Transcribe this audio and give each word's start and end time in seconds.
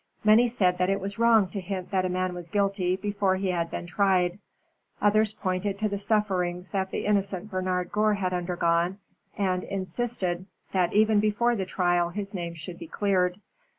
Many 0.23 0.47
said 0.47 0.79
that 0.79 0.89
it 0.89 0.99
was 0.99 1.19
wrong 1.19 1.47
to 1.49 1.61
hint 1.61 1.91
that 1.91 2.05
a 2.05 2.09
man 2.09 2.33
was 2.33 2.49
guilty 2.49 2.95
before 2.95 3.35
he 3.35 3.49
had 3.49 3.69
been 3.69 3.85
tried. 3.85 4.39
Others 4.99 5.33
pointed 5.33 5.77
to 5.77 5.87
the 5.89 5.99
sufferings 5.99 6.71
that 6.71 6.89
the 6.89 7.05
innocent 7.05 7.51
Bernard 7.51 7.91
Gore 7.91 8.15
had 8.15 8.33
undergone, 8.33 8.97
and 9.37 9.63
insisted 9.63 10.47
that 10.71 10.93
even 10.93 11.19
before 11.19 11.55
the 11.55 11.67
trial 11.67 12.09
his 12.09 12.33
name 12.33 12.55
should 12.55 12.79
be 12.79 12.87
cleared. 12.87 13.39